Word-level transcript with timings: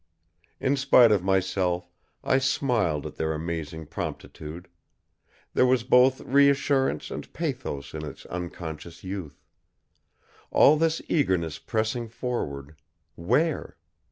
In 0.59 0.77
spite 0.77 1.11
of 1.11 1.23
myself, 1.23 1.91
I 2.23 2.39
smiled 2.39 3.05
at 3.05 3.17
their 3.17 3.33
amazing 3.33 3.85
promptitude. 3.85 4.67
There 5.53 5.67
was 5.67 5.83
both 5.83 6.21
reassurance 6.21 7.11
and 7.11 7.31
pathos 7.33 7.93
in 7.93 8.03
its 8.03 8.25
unconscious 8.25 9.03
youth. 9.03 9.43
All 10.49 10.75
this 10.75 11.03
eagerness 11.07 11.59
pressing 11.59 12.07
forward 12.09 12.77
where? 13.13 13.77